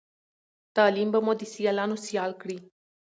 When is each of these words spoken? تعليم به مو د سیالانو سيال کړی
تعليم 0.77 1.09
به 1.13 1.19
مو 1.25 1.33
د 1.39 1.41
سیالانو 1.53 1.95
سيال 2.05 2.31
کړی 2.41 2.57